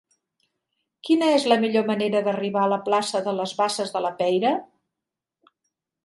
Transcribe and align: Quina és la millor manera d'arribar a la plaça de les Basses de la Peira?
Quina 1.07 1.25
és 1.33 1.43
la 1.51 1.57
millor 1.65 1.83
manera 1.89 2.21
d'arribar 2.27 2.63
a 2.67 2.71
la 2.71 2.79
plaça 2.87 3.21
de 3.27 3.33
les 3.41 3.53
Basses 3.59 3.93
de 3.97 4.01
la 4.07 4.13
Peira? 4.23 4.55